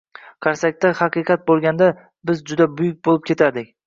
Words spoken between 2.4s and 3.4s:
juda buyuk boʻlib